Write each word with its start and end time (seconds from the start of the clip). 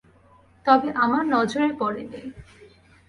তবে 0.65 0.89
আমার 0.95 1.23
নজরে 1.25 1.69
পরে 1.79 2.03
নি। 2.11 2.21